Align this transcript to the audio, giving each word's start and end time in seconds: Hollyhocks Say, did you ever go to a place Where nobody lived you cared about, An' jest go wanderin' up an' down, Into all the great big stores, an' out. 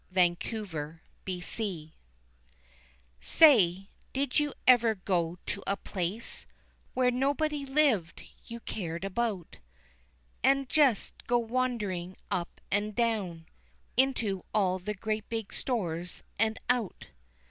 Hollyhocks 0.15 1.91
Say, 3.21 3.89
did 4.13 4.39
you 4.39 4.53
ever 4.65 4.95
go 4.95 5.37
to 5.45 5.61
a 5.67 5.77
place 5.77 6.47
Where 6.95 7.11
nobody 7.11 7.67
lived 7.67 8.23
you 8.43 8.61
cared 8.61 9.05
about, 9.05 9.57
An' 10.43 10.65
jest 10.67 11.27
go 11.27 11.37
wanderin' 11.37 12.15
up 12.31 12.59
an' 12.71 12.93
down, 12.93 13.45
Into 13.95 14.43
all 14.55 14.79
the 14.79 14.95
great 14.95 15.29
big 15.29 15.53
stores, 15.53 16.23
an' 16.39 16.55
out. 16.67 17.09